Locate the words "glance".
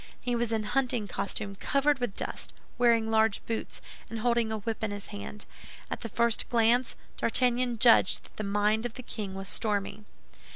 6.49-6.95